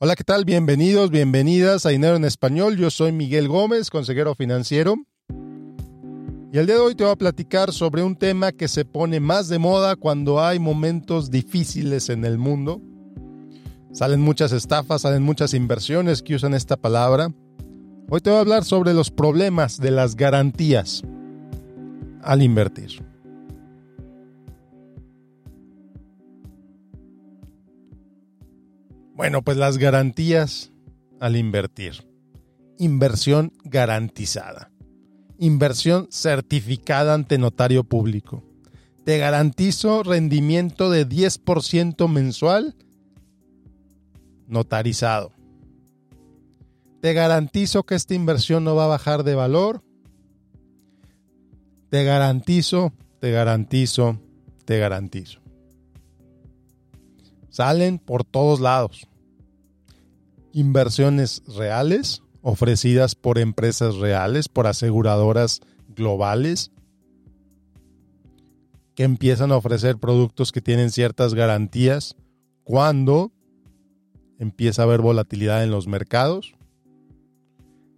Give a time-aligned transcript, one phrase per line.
[0.00, 0.44] Hola, ¿qué tal?
[0.44, 2.76] Bienvenidos, bienvenidas a Dinero en Español.
[2.76, 4.94] Yo soy Miguel Gómez, consejero financiero.
[6.52, 9.18] Y el día de hoy te voy a platicar sobre un tema que se pone
[9.18, 12.80] más de moda cuando hay momentos difíciles en el mundo.
[13.90, 17.34] Salen muchas estafas, salen muchas inversiones que usan esta palabra.
[18.08, 21.02] Hoy te voy a hablar sobre los problemas de las garantías
[22.22, 23.07] al invertir.
[29.18, 30.70] Bueno, pues las garantías
[31.18, 32.08] al invertir.
[32.78, 34.70] Inversión garantizada.
[35.40, 38.44] Inversión certificada ante notario público.
[39.04, 42.76] Te garantizo rendimiento de 10% mensual
[44.46, 45.32] notarizado.
[47.00, 49.82] Te garantizo que esta inversión no va a bajar de valor.
[51.90, 54.20] Te garantizo, te garantizo,
[54.64, 55.40] te garantizo.
[57.58, 59.08] Salen por todos lados
[60.52, 66.70] inversiones reales ofrecidas por empresas reales, por aseguradoras globales,
[68.94, 72.14] que empiezan a ofrecer productos que tienen ciertas garantías
[72.62, 73.32] cuando
[74.38, 76.54] empieza a haber volatilidad en los mercados.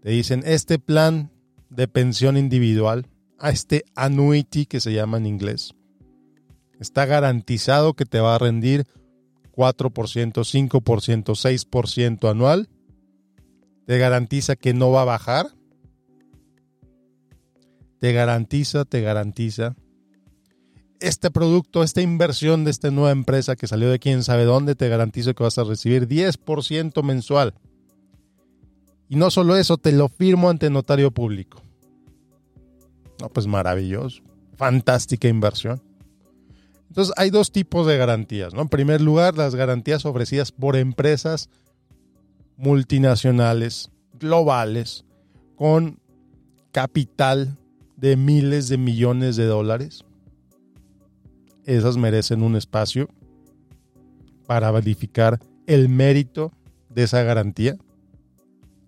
[0.01, 1.33] Te dicen, este plan
[1.69, 5.75] de pensión individual, a este annuity que se llama en inglés,
[6.81, 8.87] está garantizado que te va a rendir
[9.53, 12.69] 4%, 5%, 6% anual,
[13.87, 15.47] te garantiza que no va a bajar,
[17.99, 19.77] te garantiza, te garantiza.
[21.01, 24.89] Este producto, esta inversión de esta nueva empresa que salió de quién sabe dónde, te
[24.89, 27.55] garantizo que vas a recibir 10% mensual.
[29.09, 31.63] Y no solo eso, te lo firmo ante notario público.
[33.21, 34.23] No, pues maravilloso.
[34.57, 35.83] Fantástica inversión.
[36.91, 38.53] Entonces hay dos tipos de garantías.
[38.53, 38.63] ¿no?
[38.63, 41.49] En primer lugar, las garantías ofrecidas por empresas
[42.57, 45.05] multinacionales, globales,
[45.55, 46.01] con
[46.73, 47.57] capital
[47.97, 50.05] de miles de millones de dólares.
[51.65, 53.09] Esas merecen un espacio
[54.47, 55.39] para verificar
[55.69, 56.53] el mérito
[56.89, 57.77] de esa garantía.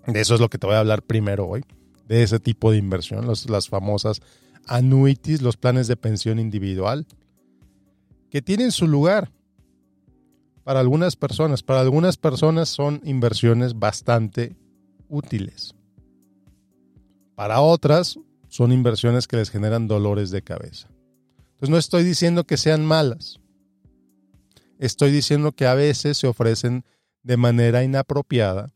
[0.09, 1.65] De eso es lo que te voy a hablar primero hoy,
[2.09, 4.21] de ese tipo de inversión, las famosas
[4.67, 7.07] annuities, los planes de pensión individual
[8.33, 9.31] que tienen su lugar
[10.65, 11.63] para algunas personas.
[11.63, 14.57] Para algunas personas son inversiones bastante
[15.07, 15.75] útiles.
[17.35, 20.89] Para otras son inversiones que les generan dolores de cabeza.
[21.41, 23.39] Entonces no estoy diciendo que sean malas.
[24.79, 26.87] Estoy diciendo que a veces se ofrecen
[27.23, 28.73] de manera inapropiada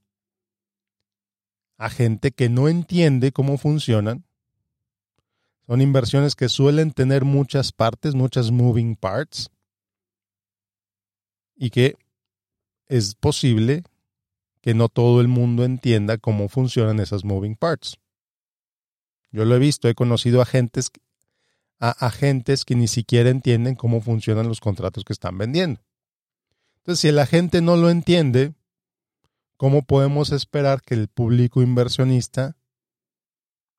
[1.78, 4.25] a gente que no entiende cómo funcionan
[5.66, 9.50] son inversiones que suelen tener muchas partes, muchas moving parts,
[11.56, 11.97] y que
[12.88, 13.82] es posible
[14.60, 17.97] que no todo el mundo entienda cómo funcionan esas moving parts.
[19.31, 20.91] Yo lo he visto, he conocido agentes,
[21.78, 25.81] a agentes que ni siquiera entienden cómo funcionan los contratos que están vendiendo.
[26.78, 28.55] Entonces, si el agente no lo entiende,
[29.56, 32.56] ¿cómo podemos esperar que el público inversionista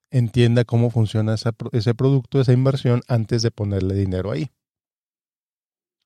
[0.09, 4.51] entienda cómo funciona ese producto, esa inversión, antes de ponerle dinero ahí.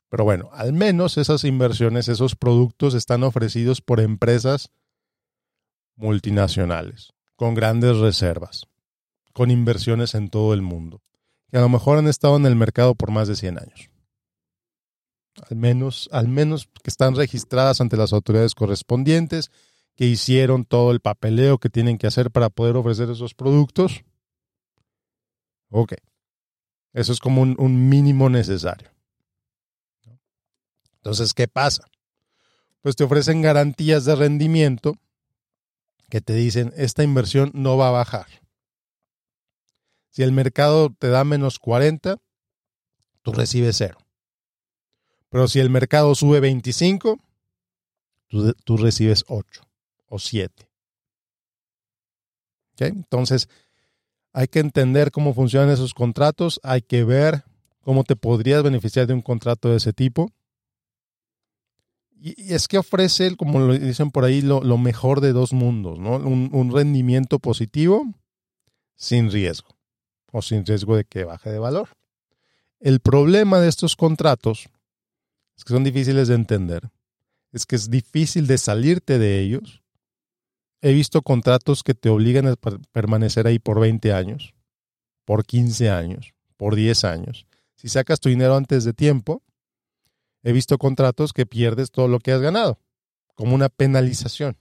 [0.09, 4.69] Pero bueno, al menos esas inversiones, esos productos están ofrecidos por empresas
[5.95, 8.67] multinacionales, con grandes reservas,
[9.33, 11.01] con inversiones en todo el mundo,
[11.49, 13.89] que a lo mejor han estado en el mercado por más de 100 años.
[15.49, 19.49] Al menos, al menos que están registradas ante las autoridades correspondientes
[20.01, 24.03] que hicieron todo el papeleo que tienen que hacer para poder ofrecer esos productos.
[25.69, 25.93] Ok.
[26.91, 28.89] Eso es como un, mínimo necesario.
[30.95, 31.83] Entonces, ¿qué pasa?
[32.81, 34.95] Pues te ofrecen garantías de rendimiento
[36.09, 38.25] que te dicen, esta inversión no va a bajar.
[40.09, 42.17] Si el mercado te da menos 40,
[43.21, 43.99] tú recibes cero.
[45.29, 47.19] Pero si el mercado sube 25,
[48.29, 49.61] tú, tú recibes 8
[50.11, 50.67] o siete.
[52.77, 53.47] Entonces,
[54.33, 57.43] hay que entender cómo funcionan esos contratos, hay que ver
[57.81, 60.31] cómo te podrías beneficiar de un contrato de ese tipo.
[62.11, 66.17] Y, es que ofrece, como lo dicen por ahí, lo, mejor de dos mundos, ¿no?
[66.17, 68.05] Un, un, rendimiento positivo
[68.95, 69.69] sin riesgo
[70.31, 71.89] o sin riesgo de que baje de valor.
[72.79, 74.69] El problema de estos contratos
[75.57, 76.89] es que son difíciles de entender,
[77.51, 79.80] es que es difícil de salirte de ellos
[80.81, 82.55] He visto contratos que te obligan a
[82.91, 84.53] permanecer ahí por 20 años,
[85.25, 87.45] por 15 años, por 10 años.
[87.75, 89.43] Si sacas tu dinero antes de tiempo,
[90.43, 92.79] he visto contratos que pierdes todo lo que has ganado.
[93.33, 94.55] como una penalización.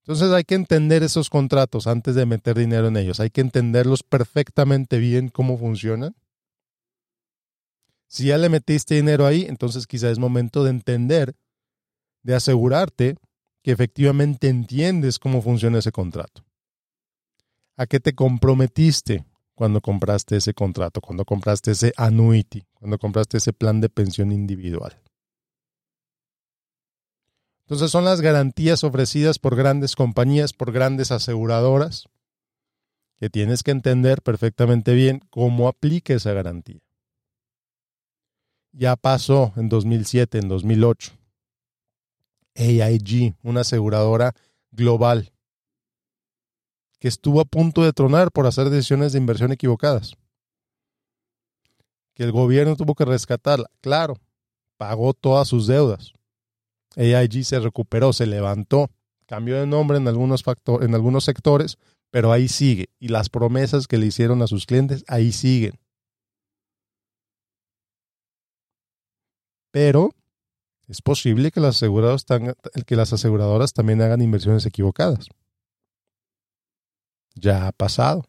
[0.00, 3.20] Entonces hay que entender esos contratos antes de meter dinero en ellos.
[3.20, 6.16] Hay que entenderlos perfectamente bien cómo funcionan.
[8.08, 11.36] Si ya le metiste dinero ahí, entonces quizá es momento de entender,
[12.22, 13.16] de asegurarte
[13.66, 16.44] que efectivamente entiendes cómo funciona ese contrato.
[17.76, 19.26] ¿A qué te comprometiste
[19.56, 25.02] cuando compraste ese contrato, cuando compraste ese annuity, cuando compraste ese plan de pensión individual?
[27.62, 32.04] Entonces son las garantías ofrecidas por grandes compañías, por grandes aseguradoras,
[33.18, 36.78] que tienes que entender perfectamente bien cómo aplica esa garantía.
[38.70, 41.25] Ya pasó en 2007, en 2008.
[42.56, 44.34] AIG, una aseguradora
[44.70, 45.32] global,
[46.98, 50.14] que estuvo a punto de tronar por hacer decisiones de inversión equivocadas.
[52.14, 53.70] Que el gobierno tuvo que rescatarla.
[53.80, 54.16] Claro,
[54.78, 56.14] pagó todas sus deudas
[56.96, 58.90] AIG se recuperó, se levantó,
[59.26, 60.42] cambió de nombre en algunos,
[60.80, 61.78] en algunos sectores,
[62.10, 62.88] pero ahí sigue.
[62.98, 65.78] Y las promesas que le hicieron a sus clientes, ahí siguen.
[69.70, 70.10] Pero
[70.88, 75.28] es posible que las, aseguradoras, también hagan inversiones equivocadas.
[77.34, 78.24] Ya ha pasado.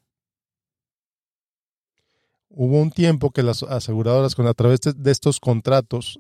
[2.50, 6.20] Hubo un tiempo que las aseguradoras, a través de estos contratos,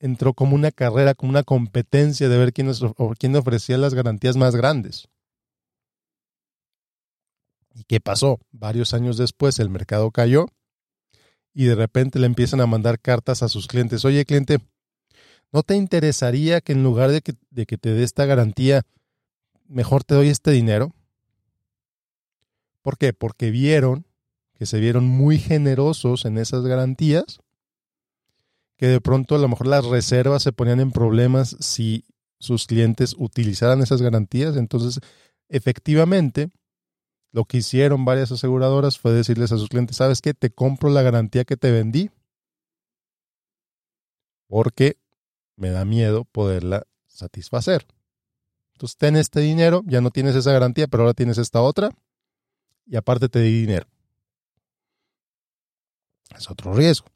[0.00, 2.72] entró como una carrera, como una competencia de ver quién,
[3.18, 5.08] quién ofrecía las garantías más grandes.
[7.74, 8.40] ¿Y qué pasó?
[8.50, 10.46] Varios años después el mercado cayó
[11.54, 14.04] y de repente le empiezan a mandar cartas a sus clientes.
[14.04, 14.58] Oye, cliente,
[15.52, 18.82] ¿no te interesaría que en lugar de que, de que te dé esta garantía,
[19.68, 20.92] mejor te doy este dinero?
[22.82, 23.12] ¿Por qué?
[23.12, 24.06] Porque vieron
[24.54, 27.40] que se vieron muy generosos en esas garantías
[28.76, 32.04] que de pronto a lo mejor las reservas se ponían en problemas si
[32.40, 34.56] sus clientes utilizaran esas garantías.
[34.56, 34.98] Entonces,
[35.48, 36.50] efectivamente,
[37.30, 40.34] lo que hicieron varias aseguradoras fue decirles a sus clientes, ¿sabes qué?
[40.34, 42.10] Te compro la garantía que te vendí
[44.48, 44.96] porque
[45.62, 47.86] me da miedo poderla satisfacer.
[48.74, 51.90] Entonces, ten este dinero, ya no tienes esa garantía, pero ahora tienes esta otra
[52.84, 53.86] y aparte te di dinero.
[56.36, 57.06] Es otro riesgo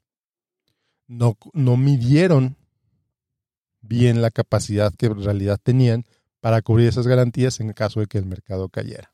[1.07, 2.57] no, no midieron
[3.81, 6.05] bien la capacidad que en realidad tenían
[6.41, 9.13] para cubrir esas garantías en caso de que el mercado cayera.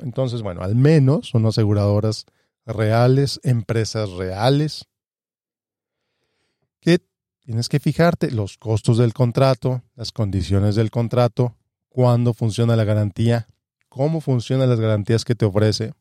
[0.00, 2.26] Entonces, bueno, al menos son aseguradoras
[2.66, 4.86] reales, empresas reales,
[7.48, 11.56] tienes que fijarte los costos del contrato, las condiciones del contrato,
[11.88, 13.46] cuándo funciona la garantía,
[13.88, 15.94] cómo funcionan las garantías que te ofrece,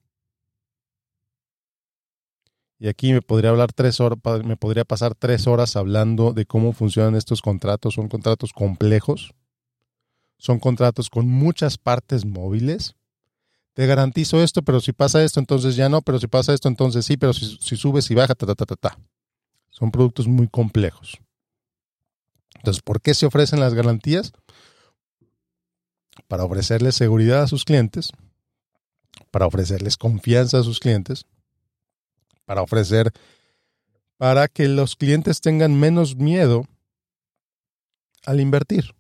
[2.78, 6.74] y aquí me podría hablar tres horas, me podría pasar tres horas hablando de cómo
[6.74, 7.94] funcionan estos contratos.
[7.94, 9.34] Son contratos complejos.
[10.38, 12.94] Son contratos con muchas partes móviles.
[13.74, 17.06] Te garantizo esto, pero si pasa esto, entonces ya no, pero si pasa esto, entonces
[17.06, 19.00] sí, pero si, subes y baja, ta, ta, ta, ta, ta.
[19.70, 21.22] Son productos muy complejos.
[22.58, 24.34] Entonces, ¿por qué se ofrecen las garantías?
[26.28, 28.12] Para ofrecerles seguridad a sus clientes,
[29.32, 31.26] para ofrecerles confianza a sus clientes,
[32.46, 33.12] para ofrecer,
[34.18, 36.66] para que los clientes tengan menos miedo
[38.26, 38.96] al invertir.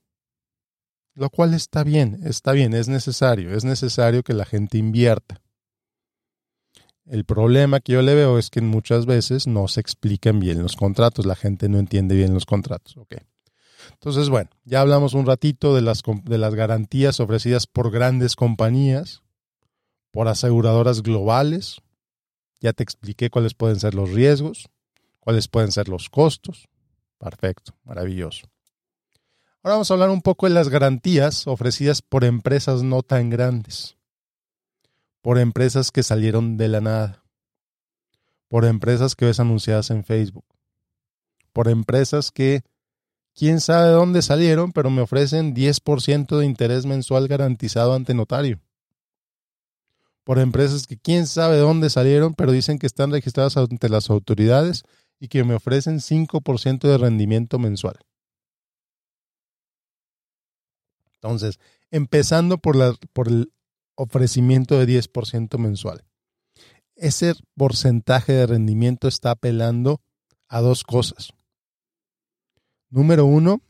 [1.15, 5.41] Lo cual está bien, está bien, es necesario, es necesario que la gente invierta.
[7.05, 10.75] El problema que yo le veo es que muchas veces no se explican bien los
[10.75, 12.97] contratos, la gente no entiende bien los contratos.
[12.97, 13.21] Okay.
[13.93, 19.23] Entonces, bueno, ya hablamos un ratito de las, de las garantías ofrecidas por grandes compañías,
[20.11, 21.81] por aseguradoras globales,
[22.59, 24.69] ya te expliqué cuáles pueden ser los riesgos,
[25.19, 26.67] cuáles pueden ser los costos.
[27.17, 28.47] Perfecto, maravilloso.
[29.63, 33.97] Ahora vamos a hablar un poco de las garantías ofrecidas por empresas no tan grandes,
[35.21, 37.23] por empresas que salieron de la nada,
[38.47, 40.45] por empresas que ves anunciadas en Facebook,
[41.53, 42.63] por empresas que
[43.37, 48.59] quién sabe de dónde salieron, pero me ofrecen 10% de interés mensual garantizado ante notario
[50.27, 54.09] por empresas que quién sabe de dónde salieron, pero dicen que están registradas ante las
[54.09, 54.83] autoridades
[55.21, 57.97] y que me ofrecen 5% de rendimiento mensual.
[61.13, 62.75] Entonces, empezando por,
[63.13, 63.53] por el
[63.95, 66.03] ofrecimiento de 10% mensual.
[66.97, 70.01] Ese porcentaje de rendimiento está apelando
[70.49, 71.29] a dos cosas.
[72.89, 73.61] Número uno,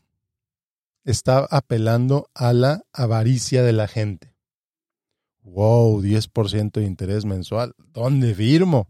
[1.04, 4.34] está apelando a la avaricia de la gente.
[5.42, 7.74] Wow, 10% de interés mensual.
[7.78, 8.88] ¿Dónde firmo?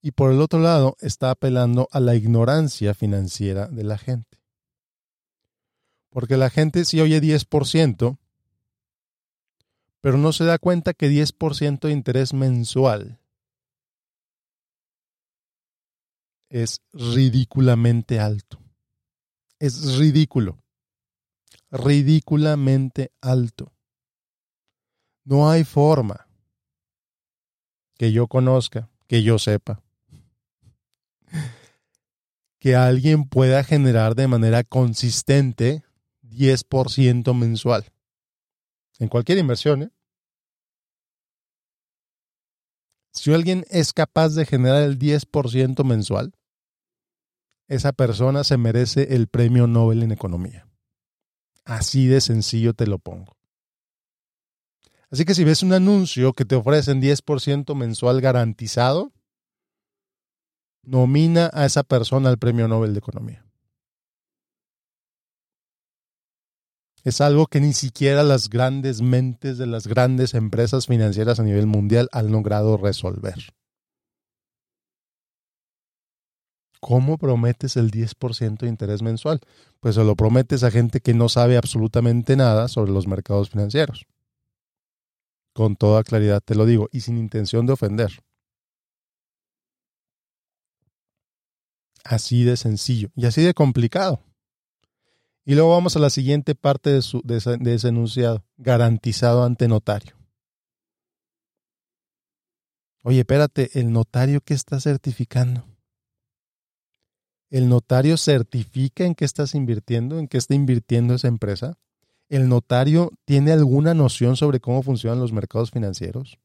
[0.00, 4.38] Y por el otro lado, está apelando a la ignorancia financiera de la gente.
[6.10, 8.18] Porque la gente sí oye 10%,
[10.00, 13.18] pero no se da cuenta que 10% de interés mensual
[16.48, 18.58] es ridículamente alto.
[19.58, 20.58] Es ridículo.
[21.70, 23.72] Ridículamente alto.
[25.24, 26.28] No hay forma
[27.98, 29.82] que yo conozca, que yo sepa,
[32.60, 35.82] que alguien pueda generar de manera consistente
[36.22, 37.86] 10% mensual.
[38.98, 39.90] En cualquier inversión, ¿eh?
[43.12, 46.35] Si alguien es capaz de generar el 10% mensual,
[47.68, 50.68] esa persona se merece el premio Nobel en economía.
[51.64, 53.36] Así de sencillo te lo pongo.
[55.10, 59.12] Así que si ves un anuncio que te ofrecen 10% mensual garantizado,
[60.82, 63.44] nomina a esa persona al premio Nobel de Economía.
[67.04, 71.66] Es algo que ni siquiera las grandes mentes de las grandes empresas financieras a nivel
[71.66, 73.54] mundial han logrado resolver.
[76.80, 79.40] ¿Cómo prometes el 10% de interés mensual?
[79.80, 84.06] Pues se lo prometes a gente que no sabe absolutamente nada sobre los mercados financieros.
[85.52, 88.22] Con toda claridad te lo digo y sin intención de ofender.
[92.04, 94.20] Así de sencillo y así de complicado.
[95.44, 100.16] Y luego vamos a la siguiente parte de, su, de, ese, enunciado, garantizado ante notario.
[103.04, 105.64] Oye, espérate, ¿el notario qué está certificando?
[107.50, 111.78] ¿El notario certifica en qué estás invirtiendo, en qué está invirtiendo esa empresa?
[112.28, 116.38] ¿El notario tiene alguna noción sobre cómo funcionan los mercados financieros?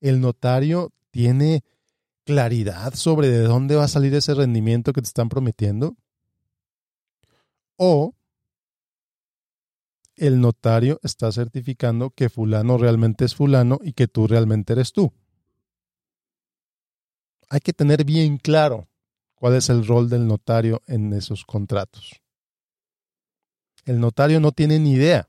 [0.00, 1.64] ¿El notario tiene
[2.24, 5.96] claridad sobre de dónde va a salir ese rendimiento que te están prometiendo?
[7.76, 8.14] ¿O
[10.18, 15.12] el notario está certificando que fulano realmente es fulano y que tú realmente eres tú.
[17.48, 18.87] Hay que tener bien claro
[19.38, 22.20] cuál es el rol del notario en esos contratos.
[23.84, 25.28] El notario no tiene ni idea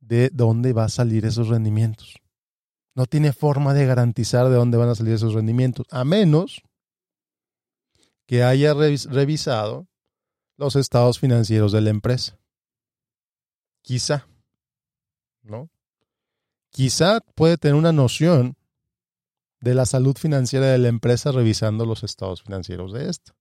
[0.00, 2.16] de dónde va a salir esos rendimientos.
[2.94, 6.62] No tiene forma de garantizar de dónde van a salir esos rendimientos, a menos
[8.26, 9.86] que haya revisado
[10.56, 12.38] los estados financieros de la empresa.
[13.82, 14.28] Quizá,
[15.42, 15.70] ¿no?
[16.70, 18.57] Quizá puede tener una noción
[19.60, 23.34] de la salud financiera de la empresa revisando los estados financieros de esta.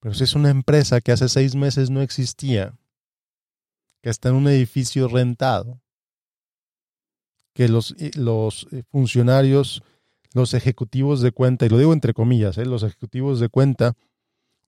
[0.00, 2.78] Pero si es una empresa que hace seis meses no existía,
[4.02, 5.80] que está en un edificio rentado,
[7.54, 9.82] que los, eh, los eh, funcionarios,
[10.32, 12.66] los ejecutivos de cuenta, y lo digo entre comillas, ¿eh?
[12.66, 13.94] los ejecutivos de cuenta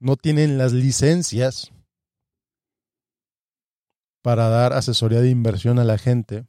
[0.00, 1.70] no tienen las licencias
[4.22, 6.46] para dar asesoría de inversión a la gente,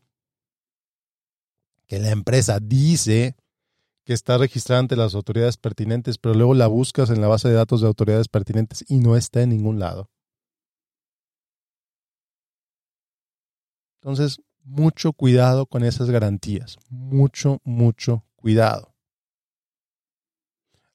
[1.89, 3.35] que la empresa dice
[4.05, 7.55] que está registrada ante las autoridades pertinentes, pero luego la buscas en la base de
[7.55, 10.09] datos de autoridades pertinentes y no está en ningún lado.
[14.01, 18.93] Entonces, mucho cuidado con esas garantías, mucho, mucho cuidado.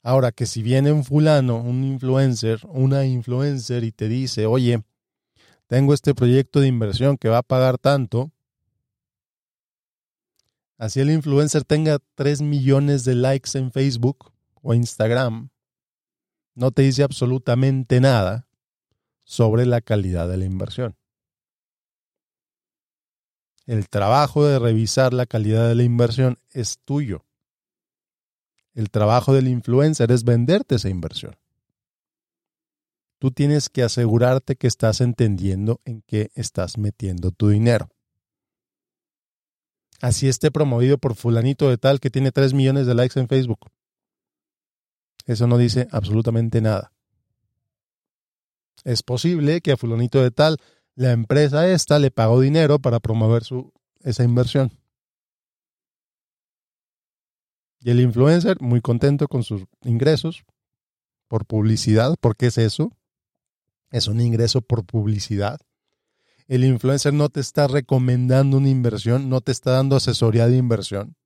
[0.02, 4.82] Ahora que si viene un fulano, un influencer, una influencer y te dice, oye,
[5.66, 8.30] tengo este proyecto de inversión que va a pagar tanto,
[10.78, 15.50] así el influencer tenga 3 millones de likes en Facebook o Instagram,
[16.54, 18.46] no te dice absolutamente nada
[19.24, 20.96] sobre la calidad de la inversión.
[23.66, 27.24] El trabajo de revisar la calidad de la inversión es tuyo.
[28.74, 31.36] El trabajo del influencer es venderte esa inversión.
[33.18, 37.88] Tú tienes que asegurarte que estás entendiendo en qué estás metiendo tu dinero.
[40.00, 43.70] Así esté promovido por fulanito de tal que tiene 3 millones de likes en Facebook.
[45.26, 46.92] Eso no dice absolutamente nada.
[48.84, 50.58] Es posible que a fulanito de tal
[50.94, 53.72] la empresa esta le pagó dinero para promover su,
[54.02, 54.72] esa inversión.
[57.80, 60.44] Y el influencer, muy contento con sus ingresos
[61.28, 62.16] por publicidad.
[62.20, 62.92] ¿Por qué es eso?
[63.90, 65.60] Es un ingreso por publicidad.
[66.46, 71.16] El influencer no te está recomendando una inversión, no te está dando asesoría de inversión.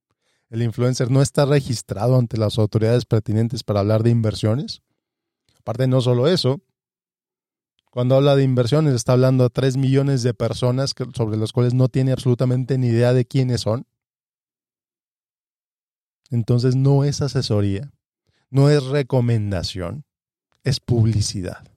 [0.49, 4.81] El influencer no está registrado ante las autoridades pertinentes para hablar de inversiones.
[5.59, 6.61] Aparte, no solo eso,
[7.91, 11.89] cuando habla de inversiones está hablando a 3 millones de personas sobre las cuales no
[11.89, 13.87] tiene absolutamente ni idea de quiénes son
[16.29, 17.91] Entonces no es asesoría,
[18.51, 20.05] no es recomendación,
[20.63, 21.67] es publicidad.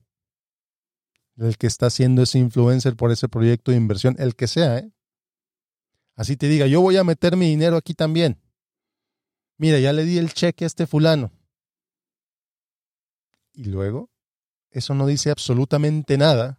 [1.37, 4.93] El que está haciendo ese influencer por ese proyecto de inversión, el que sea, ¿eh?
[6.15, 8.41] Así te diga, yo voy a meter mi dinero aquí también.
[9.57, 11.33] Mira, ya le di el cheque a este fulano.
[13.55, 14.11] Y luego,
[14.71, 16.59] eso no dice absolutamente nada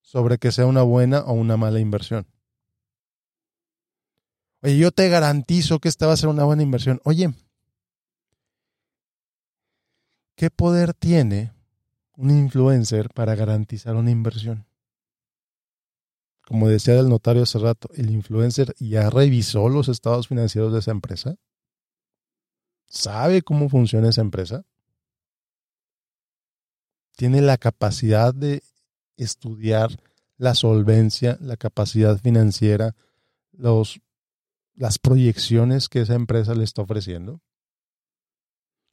[0.00, 2.26] sobre que sea una buena o una mala inversión.
[4.62, 7.00] Oye, yo te garantizo que esta va a ser una buena inversión.
[7.04, 7.32] Oye,
[10.34, 11.52] ¿qué poder tiene
[12.18, 14.66] un influencer para garantizar una inversión?
[16.46, 20.90] Como decía el notario hace rato, el influencer ya revisó los estados financieros de esa
[20.90, 21.36] empresa.
[22.86, 24.64] ¿Sabe cómo funciona esa empresa?
[27.16, 28.62] Tiene la capacidad de
[29.16, 29.90] estudiar
[30.36, 32.94] la solvencia, la capacidad financiera,
[33.52, 34.00] los
[34.78, 37.42] las proyecciones que esa empresa le está ofreciendo?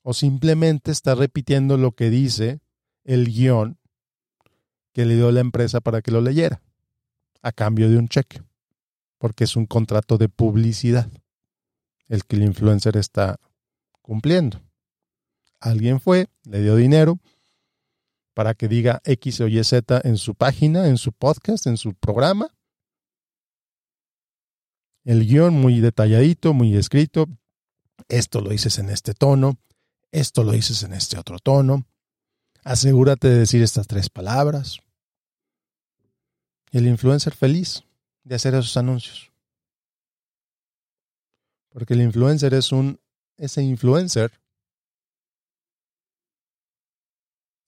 [0.02, 2.60] ¿O simplemente está repitiendo lo que dice
[3.06, 3.78] el guion
[4.94, 6.62] que le dio la empresa para que lo leyera
[7.42, 8.42] a cambio de un cheque?
[9.18, 11.10] Porque es un contrato de publicidad
[12.08, 13.40] el que el influencer está
[14.02, 14.62] cumpliendo.
[15.60, 17.18] Alguien fue, le dio dinero
[18.34, 21.94] para que diga X o Y Z en su página, en su podcast, en su
[21.94, 22.50] programa,
[25.06, 27.28] el guion muy detalladito, muy escrito.
[28.10, 29.58] Esto lo dices en este tono,
[30.12, 31.86] esto lo dices en este otro tono.
[32.66, 34.80] Asegúrate de decir estas tres palabras.
[36.72, 37.86] Y el influencer feliz
[38.26, 39.32] de hacer esos anuncios.
[41.70, 43.00] Porque el influencer es un,
[43.38, 44.42] ese influencer,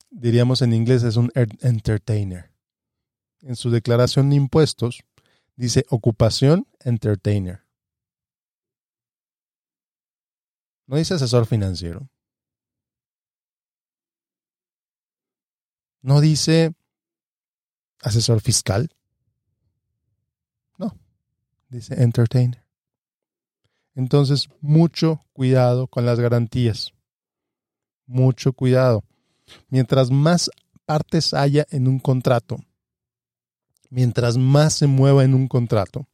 [0.10, 2.52] diríamos en inglés, es un entertainer.
[3.40, 5.06] En su declaración de impuestos,
[5.58, 7.64] Dice ocupación entertainer.
[10.86, 12.08] No dice asesor financiero.
[16.02, 16.74] No dice
[18.02, 18.90] asesor fiscal.
[20.78, 20.98] No,
[21.70, 22.64] dice entertainer.
[23.96, 26.94] Entonces, mucho cuidado con las garantías.
[28.06, 29.04] Mucho cuidado.
[29.70, 30.52] Mientras más
[30.86, 32.58] partes haya en un contrato,
[33.90, 36.08] mientras más se mueva en un contrato,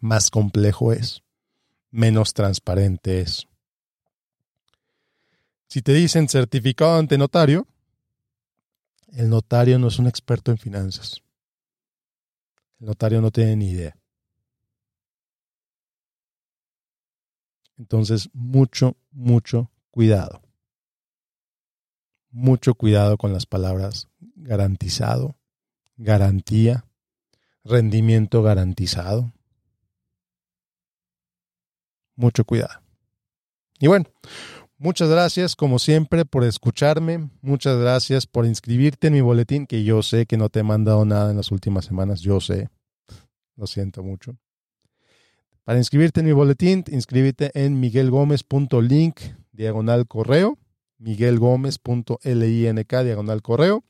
[0.00, 1.22] más complejo es,
[1.90, 3.46] menos transparente es.
[5.68, 7.66] Si te dicen certificado ante notario,
[9.12, 11.22] el notario no es un experto en finanzas.
[12.80, 13.96] El notario no tiene ni idea.
[17.76, 20.42] Entonces, mucho, mucho cuidado.
[22.30, 25.36] Mucho cuidado con las palabras garantizado,
[25.96, 26.86] garantía,
[27.64, 29.32] rendimiento garantizado.
[32.16, 32.80] Mucho cuidado.
[33.78, 34.06] Y bueno,
[34.82, 37.30] muchas gracias como siempre por escucharme.
[37.40, 41.04] Muchas gracias por inscribirte en mi boletín, que yo sé que no te he mandado
[41.04, 42.20] nada en las últimas semanas.
[42.20, 42.68] Yo sé.
[43.56, 44.36] Lo siento mucho.
[45.64, 49.20] Para inscribirte en mi boletín, inscríbete en miguelgomez.link
[49.52, 50.58] diagonal correo,
[50.98, 53.84] miguelgomez.link diagonal correo.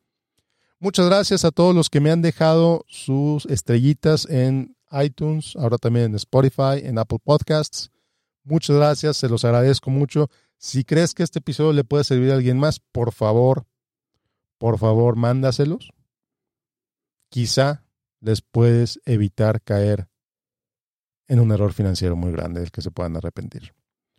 [0.79, 6.07] Muchas gracias a todos los que me han dejado sus estrellitas en iTunes, ahora también
[6.07, 7.91] en Spotify, en Apple Podcasts.
[8.45, 10.29] Muchas gracias, se los agradezco mucho.
[10.63, 13.67] Si crees que este episodio le puede servir a alguien más, por favor,
[14.59, 15.91] por favor, mándaselos.
[17.31, 17.85] Quizá
[18.21, 20.07] les puedes evitar caer
[21.27, 23.75] en un error financiero muy grande del que se puedan arrepentir.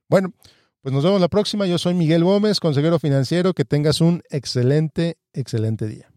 [0.10, 0.34] Bueno,
[0.82, 1.66] pues nos vemos la próxima.
[1.66, 3.54] Yo soy Miguel Gómez, consejero financiero.
[3.54, 6.13] Que tengas un excelente, excelente día.